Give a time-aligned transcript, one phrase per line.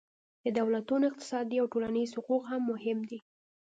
[0.43, 3.19] د دولتونو اقتصادي او ټولنیز حقوق هم مهم دي